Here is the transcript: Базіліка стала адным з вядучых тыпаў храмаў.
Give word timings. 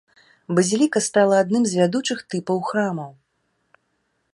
Базіліка 0.59 0.99
стала 1.09 1.35
адным 1.43 1.63
з 1.73 1.83
вядучых 1.83 2.19
тыпаў 2.33 2.57
храмаў. 2.71 3.11